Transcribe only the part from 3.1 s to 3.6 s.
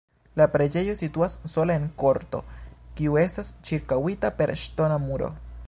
estas